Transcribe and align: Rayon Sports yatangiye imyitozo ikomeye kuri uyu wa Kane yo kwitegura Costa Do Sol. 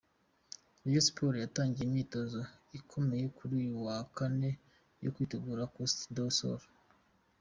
Rayon 0.83 1.03
Sports 1.07 1.41
yatangiye 1.43 1.85
imyitozo 1.85 2.39
ikomeye 2.79 3.25
kuri 3.37 3.51
uyu 3.61 3.73
wa 3.85 3.97
Kane 4.15 4.49
yo 5.03 5.09
kwitegura 5.13 5.69
Costa 5.75 6.03
Do 6.15 6.25
Sol. 6.37 6.61